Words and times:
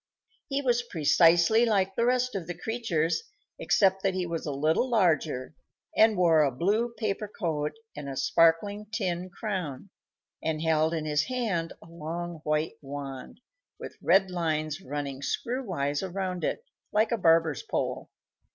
He 0.47 0.63
was 0.63 0.81
precisely 0.81 1.63
like 1.63 1.93
the 1.93 2.07
rest 2.07 2.33
of 2.33 2.47
the 2.47 2.57
creatures, 2.57 3.21
except 3.59 4.01
that 4.01 4.15
he 4.15 4.25
was 4.25 4.47
a 4.47 4.51
little 4.51 4.89
larger, 4.89 5.53
and 5.95 6.17
wore 6.17 6.41
a 6.41 6.49
blue 6.49 6.95
paper 6.97 7.27
coat 7.27 7.73
and 7.95 8.09
a 8.09 8.17
sparkling 8.17 8.87
tin 8.91 9.29
crown, 9.29 9.91
and 10.41 10.59
held 10.59 10.95
in 10.95 11.05
his 11.05 11.25
hand 11.25 11.73
a 11.83 11.87
long 11.87 12.39
white 12.43 12.77
wand, 12.81 13.41
with 13.77 13.95
red 14.01 14.31
lines 14.31 14.81
running 14.81 15.21
screw 15.21 15.63
wise 15.63 16.01
around 16.01 16.43
it, 16.43 16.65
like 16.91 17.11
a 17.11 17.15
barber's 17.17 17.61
pole. 17.61 18.09